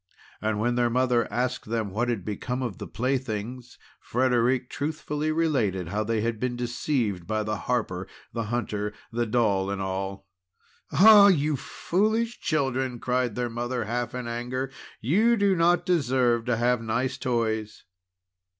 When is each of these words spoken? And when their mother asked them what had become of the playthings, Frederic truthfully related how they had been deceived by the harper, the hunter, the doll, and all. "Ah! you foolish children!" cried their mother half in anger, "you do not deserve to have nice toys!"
And 0.41 0.59
when 0.59 0.73
their 0.73 0.89
mother 0.89 1.31
asked 1.31 1.69
them 1.69 1.91
what 1.91 2.09
had 2.09 2.25
become 2.25 2.63
of 2.63 2.79
the 2.79 2.87
playthings, 2.87 3.77
Frederic 3.99 4.67
truthfully 4.67 5.31
related 5.31 5.89
how 5.89 6.03
they 6.03 6.21
had 6.21 6.39
been 6.39 6.55
deceived 6.55 7.27
by 7.27 7.43
the 7.43 7.55
harper, 7.69 8.07
the 8.33 8.45
hunter, 8.45 8.93
the 9.11 9.27
doll, 9.27 9.69
and 9.69 9.79
all. 9.79 10.25
"Ah! 10.91 11.27
you 11.27 11.55
foolish 11.55 12.39
children!" 12.39 12.97
cried 12.97 13.35
their 13.35 13.47
mother 13.47 13.83
half 13.85 14.15
in 14.15 14.27
anger, 14.27 14.71
"you 15.01 15.37
do 15.37 15.55
not 15.55 15.85
deserve 15.85 16.45
to 16.45 16.57
have 16.57 16.81
nice 16.81 17.19
toys!" 17.19 17.83